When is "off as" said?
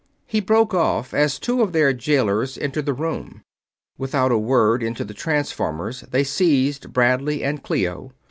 0.73-1.37